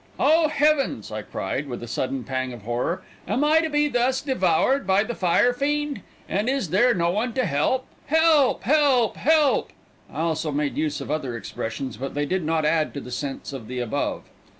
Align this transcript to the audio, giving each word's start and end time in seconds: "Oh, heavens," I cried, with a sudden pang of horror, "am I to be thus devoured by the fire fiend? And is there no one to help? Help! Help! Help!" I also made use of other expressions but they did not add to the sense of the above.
"Oh, 0.19 0.47
heavens," 0.47 1.11
I 1.11 1.21
cried, 1.21 1.67
with 1.67 1.83
a 1.83 1.87
sudden 1.87 2.23
pang 2.23 2.53
of 2.53 2.63
horror, 2.63 3.03
"am 3.27 3.43
I 3.43 3.59
to 3.61 3.69
be 3.69 3.87
thus 3.87 4.19
devoured 4.19 4.87
by 4.87 5.03
the 5.03 5.13
fire 5.13 5.53
fiend? 5.53 6.01
And 6.27 6.49
is 6.49 6.71
there 6.71 6.95
no 6.95 7.11
one 7.11 7.33
to 7.33 7.45
help? 7.45 7.85
Help! 8.07 8.63
Help! 8.63 9.15
Help!" 9.15 9.69
I 10.11 10.21
also 10.21 10.51
made 10.51 10.75
use 10.75 11.01
of 11.01 11.11
other 11.11 11.37
expressions 11.37 11.97
but 11.97 12.15
they 12.15 12.25
did 12.25 12.43
not 12.43 12.65
add 12.65 12.95
to 12.95 12.99
the 12.99 13.11
sense 13.11 13.53
of 13.53 13.67
the 13.67 13.77
above. 13.77 14.23